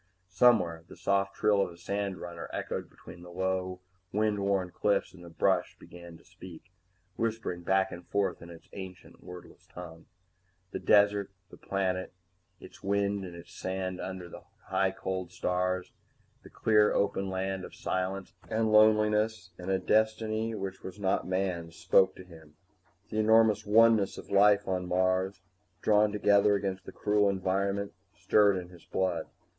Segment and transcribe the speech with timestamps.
[0.31, 3.81] Somewhere the soft trill of a sandrunner echoed between low
[4.11, 6.71] wind worn cliffs, and the brush began to speak,
[7.17, 10.07] whispering back and forth in its ancient wordless tongue.
[10.71, 12.13] The desert, the planet
[12.59, 15.91] and its wind and sand under the high cold stars,
[16.41, 21.75] the clean open land of silence and loneliness and a destiny which was not man's,
[21.75, 22.55] spoke to him.
[23.09, 25.43] The enormous oneness of life on Mars,
[25.83, 29.27] drawn together against the cruel environment, stirred in his blood.